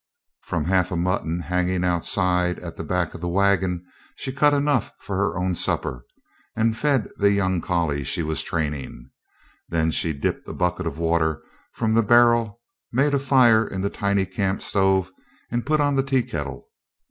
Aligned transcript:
From 0.41 0.65
half 0.65 0.91
a 0.91 0.95
mutton 0.95 1.41
hanging 1.41 1.83
outside 1.83 2.57
at 2.57 2.75
the 2.75 2.83
back 2.83 3.13
of 3.13 3.21
the 3.21 3.27
wagon 3.27 3.85
she 4.15 4.31
cut 4.31 4.51
enough 4.51 4.91
for 4.99 5.15
her 5.15 5.37
own 5.37 5.53
supper, 5.53 6.07
and 6.55 6.75
fed 6.75 7.07
the 7.17 7.29
young 7.29 7.61
collie 7.61 8.03
she 8.03 8.23
was 8.23 8.41
training. 8.41 9.11
Then, 9.69 9.91
she 9.91 10.11
dipped 10.13 10.47
a 10.47 10.53
bucket 10.53 10.87
of 10.87 10.97
water 10.97 11.43
from 11.73 11.93
the 11.93 12.01
barrel, 12.01 12.61
made 12.91 13.13
a 13.13 13.19
fire 13.19 13.67
in 13.67 13.81
the 13.81 13.91
tiny 13.91 14.25
camp 14.25 14.63
stove 14.63 15.11
and 15.51 15.67
put 15.67 15.79
on 15.79 15.95
the 15.95 16.01
tea 16.01 16.23
kettle. 16.23 16.69